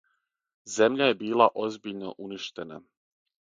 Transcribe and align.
Земља 0.75 0.97
је 1.09 1.17
била 1.19 1.47
озбиљно 1.65 2.17
уништена. 2.29 2.83